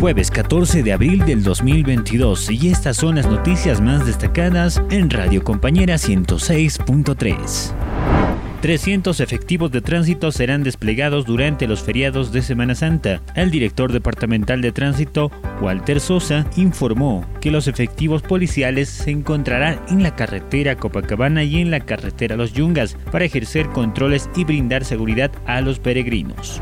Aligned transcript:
Jueves 0.00 0.30
14 0.30 0.82
de 0.82 0.92
abril 0.92 1.24
del 1.24 1.42
2022 1.42 2.50
y 2.50 2.68
estas 2.68 2.98
son 2.98 3.16
las 3.16 3.26
noticias 3.26 3.80
más 3.80 4.04
destacadas 4.04 4.82
en 4.90 5.08
Radio 5.08 5.42
Compañera 5.42 5.94
106.3. 5.94 7.72
300 8.60 9.20
efectivos 9.20 9.70
de 9.70 9.80
tránsito 9.80 10.32
serán 10.32 10.62
desplegados 10.64 11.24
durante 11.24 11.66
los 11.66 11.82
feriados 11.82 12.30
de 12.30 12.42
Semana 12.42 12.74
Santa. 12.74 13.22
El 13.34 13.50
director 13.50 13.90
departamental 13.90 14.60
de 14.60 14.72
tránsito, 14.72 15.30
Walter 15.62 15.98
Sosa, 15.98 16.46
informó 16.56 17.24
que 17.40 17.50
los 17.50 17.66
efectivos 17.66 18.20
policiales 18.20 18.90
se 18.90 19.12
encontrarán 19.12 19.80
en 19.88 20.02
la 20.02 20.14
carretera 20.14 20.76
Copacabana 20.76 21.42
y 21.42 21.60
en 21.60 21.70
la 21.70 21.80
carretera 21.80 22.36
Los 22.36 22.52
Yungas 22.52 22.98
para 23.10 23.24
ejercer 23.24 23.68
controles 23.68 24.28
y 24.36 24.44
brindar 24.44 24.84
seguridad 24.84 25.30
a 25.46 25.62
los 25.62 25.78
peregrinos. 25.78 26.60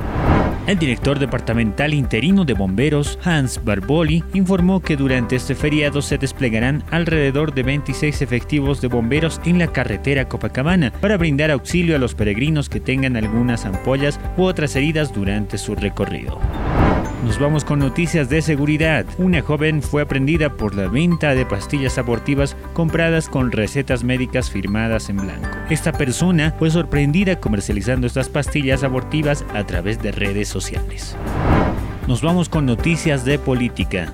El 0.67 0.79
director 0.79 1.19
departamental 1.19 1.93
interino 1.93 2.47
de 2.47 2.55
bomberos, 2.55 3.19
Hans 3.23 3.63
Barboli, 3.63 4.25
informó 4.33 4.81
que 4.81 4.97
durante 4.97 5.37
este 5.37 5.55
feriado 5.55 6.01
se 6.01 6.17
desplegarán 6.17 6.83
alrededor 6.91 7.53
de 7.53 7.63
26 7.63 8.23
efectivos 8.23 8.81
de 8.81 8.89
bomberos 8.89 9.43
en 9.45 9.59
la 9.59 9.67
carretera 9.67 10.27
Copacabana 10.27 10.91
para 11.03 11.19
brindar 11.19 11.51
auxilio 11.51 11.97
a 11.97 11.99
los 11.99 12.15
peregrinos 12.15 12.71
que 12.71 12.81
tengan 12.81 13.15
algunas 13.15 13.67
ampollas 13.67 14.19
u 14.39 14.45
otras 14.45 14.75
heridas 14.75 15.13
durante 15.13 15.59
su 15.59 15.75
recorrido. 15.75 16.41
Nos 17.25 17.39
vamos 17.39 17.65
con 17.65 17.79
noticias 17.79 18.29
de 18.29 18.43
seguridad. 18.43 19.07
Una 19.17 19.41
joven 19.41 19.81
fue 19.81 20.03
aprendida 20.03 20.51
por 20.51 20.75
la 20.75 20.89
venta 20.89 21.35
de 21.35 21.47
pastillas 21.47 21.97
abortivas 21.97 22.55
compradas 22.75 23.31
con 23.31 23.51
recetas 23.51 24.05
médicas 24.05 24.51
firmadas 24.51 25.09
en 25.09 25.17
blanco. 25.17 25.49
Esta 25.71 25.93
persona 25.93 26.55
fue 26.59 26.71
sorprendida 26.71 27.41
comercializando 27.41 28.07
estas 28.07 28.29
pastillas 28.29 28.85
abortivas 28.85 29.43
a 29.55 29.65
través 29.65 30.03
de 30.03 30.13
redes 30.13 30.49
sociales. 30.49 31.17
Nos 32.07 32.21
vamos 32.21 32.51
con 32.51 32.67
noticias 32.67 33.25
de 33.25 33.39
política 33.39 34.13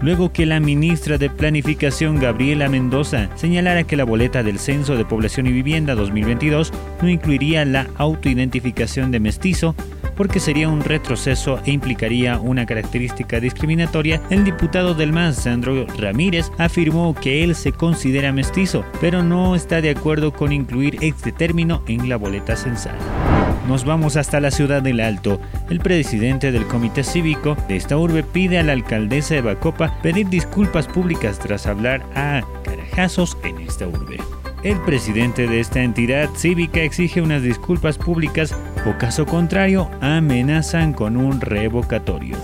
luego 0.00 0.32
que 0.32 0.44
la 0.44 0.60
ministra 0.60 1.16
de 1.16 1.30
Planificación 1.30 2.20
Gabriela 2.20 2.68
Mendoza 2.68 3.30
señalara 3.36 3.84
que 3.84 3.96
la 3.96 4.04
boleta 4.04 4.42
del 4.42 4.58
Censo 4.58 4.96
de 4.96 5.04
Población 5.06 5.46
y 5.46 5.52
Vivienda 5.52 5.94
2022 5.94 6.72
no 7.00 7.08
incluiría 7.08 7.64
la 7.64 7.86
autoidentificación 7.96 9.10
de 9.10 9.20
mestizo 9.20 9.74
porque 10.16 10.40
sería 10.40 10.68
un 10.68 10.82
retroceso 10.82 11.60
e 11.64 11.72
implicaría 11.72 12.38
una 12.38 12.66
característica 12.66 13.40
discriminatoria, 13.40 14.20
el 14.30 14.44
diputado 14.44 14.94
del 14.94 15.12
MAS, 15.12 15.36
Sandro 15.36 15.86
Ramírez, 15.98 16.50
afirmó 16.58 17.14
que 17.14 17.44
él 17.44 17.54
se 17.54 17.72
considera 17.72 18.32
mestizo, 18.32 18.84
pero 19.00 19.22
no 19.22 19.54
está 19.54 19.80
de 19.80 19.90
acuerdo 19.90 20.32
con 20.32 20.52
incluir 20.52 20.98
este 21.00 21.32
término 21.32 21.82
en 21.86 22.08
la 22.08 22.16
boleta 22.16 22.56
censal. 22.56 22.96
Nos 23.68 23.84
vamos 23.84 24.16
hasta 24.16 24.40
la 24.40 24.50
ciudad 24.50 24.82
del 24.82 25.00
Alto. 25.00 25.40
El 25.70 25.80
presidente 25.80 26.52
del 26.52 26.66
comité 26.66 27.02
cívico 27.02 27.56
de 27.66 27.76
esta 27.76 27.96
urbe 27.96 28.22
pide 28.22 28.58
a 28.58 28.62
la 28.62 28.72
alcaldesa 28.72 29.34
de 29.34 29.40
Bacopa 29.40 29.98
pedir 30.02 30.28
disculpas 30.28 30.86
públicas 30.86 31.38
tras 31.38 31.66
hablar 31.66 32.04
a 32.14 32.42
carajazos 32.64 33.38
en 33.42 33.60
esta 33.60 33.86
urbe. 33.86 34.18
El 34.64 34.80
presidente 34.80 35.46
de 35.46 35.60
esta 35.60 35.82
entidad 35.82 36.30
cívica 36.34 36.80
exige 36.80 37.20
unas 37.20 37.42
disculpas 37.42 37.98
públicas 37.98 38.56
o 38.86 38.96
caso 38.96 39.26
contrario 39.26 39.90
amenazan 40.00 40.94
con 40.94 41.18
un 41.18 41.42
revocatorio. 41.42 42.38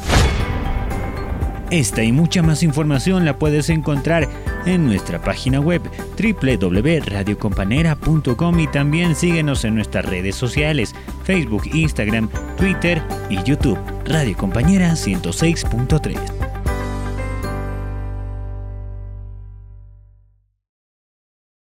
Esta 1.70 2.02
y 2.02 2.12
mucha 2.12 2.42
más 2.42 2.62
información 2.62 3.24
la 3.24 3.38
puedes 3.38 3.70
encontrar 3.70 4.28
en 4.66 4.84
nuestra 4.84 5.22
página 5.22 5.60
web 5.60 5.80
www.radiocompanera.com 6.18 8.60
y 8.60 8.66
también 8.66 9.14
síguenos 9.14 9.64
en 9.64 9.76
nuestras 9.76 10.04
redes 10.04 10.36
sociales, 10.36 10.94
Facebook, 11.24 11.70
Instagram, 11.72 12.28
Twitter 12.58 13.00
y 13.30 13.42
YouTube. 13.44 13.78
Radio 14.04 14.36
Compañera 14.36 14.92
106.3. 14.92 16.39